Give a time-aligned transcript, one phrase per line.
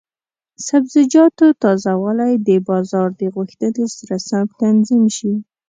[0.55, 5.33] د سبزیجاتو تازه والی د بازار د غوښتنې سره سم تنظیم شي.